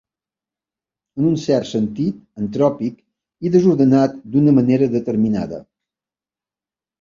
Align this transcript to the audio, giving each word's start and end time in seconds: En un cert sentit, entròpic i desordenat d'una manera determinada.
En 1.19 1.25
un 1.31 1.35
cert 1.41 1.69
sentit, 1.71 2.23
entròpic 2.43 2.95
i 3.49 3.53
desordenat 3.57 4.17
d'una 4.37 4.55
manera 4.61 4.89
determinada. 4.97 5.61